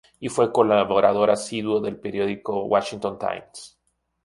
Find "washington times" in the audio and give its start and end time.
2.63-3.77